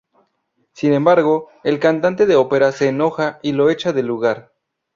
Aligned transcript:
Sin 0.73 0.93
embargo, 0.93 1.49
el 1.63 1.77
cantante 1.77 2.25
de 2.25 2.35
ópera 2.35 2.71
se 2.71 2.87
enoja 2.87 3.37
y 3.43 3.51
lo 3.51 3.69
echa 3.69 3.93
del 3.93 4.07
lugar. 4.07 4.51